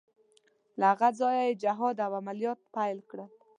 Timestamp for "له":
0.79-0.85